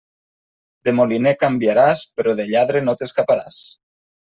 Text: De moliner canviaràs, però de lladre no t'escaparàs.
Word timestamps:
De 0.89 0.93
moliner 0.99 1.33
canviaràs, 1.43 2.03
però 2.17 2.35
de 2.41 2.49
lladre 2.55 2.85
no 2.89 2.99
t'escaparàs. 3.03 3.63